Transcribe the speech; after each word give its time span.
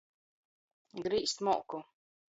Grīzt 1.03 1.47
molku. 1.49 1.85